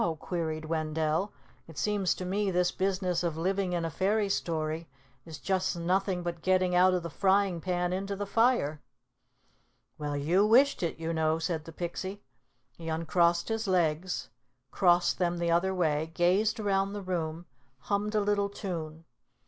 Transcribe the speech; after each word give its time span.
queried 0.19 0.65
Wendell. 0.65 1.31
"It 1.67 1.77
seems 1.77 2.15
to 2.15 2.25
me 2.25 2.49
this 2.49 2.71
business 2.71 3.21
of 3.21 3.37
living 3.37 3.73
in 3.73 3.85
a 3.85 3.91
fairy 3.91 4.29
story 4.29 4.87
is 5.27 5.37
just 5.37 5.77
nothing 5.77 6.23
but 6.23 6.41
getting 6.41 6.73
out 6.73 6.95
of 6.95 7.03
the 7.03 7.09
frying 7.11 7.61
pan 7.61 7.93
into 7.93 8.15
the 8.15 8.25
fire." 8.25 8.81
"Well, 9.99 10.17
you 10.17 10.43
wished 10.43 10.81
it, 10.81 10.97
you 10.99 11.13
know," 11.13 11.37
said 11.37 11.65
the 11.65 11.71
Pixie. 11.71 12.23
He 12.79 12.89
uncrossed 12.89 13.49
his 13.49 13.67
legs, 13.67 14.29
crossed 14.71 15.19
them 15.19 15.37
the 15.37 15.51
other 15.51 15.71
way, 15.71 16.09
gazed 16.15 16.59
around 16.59 16.93
the 16.93 17.03
room, 17.03 17.45
hummed 17.81 18.15
a 18.15 18.21
little 18.21 18.49
tune. 18.49 19.05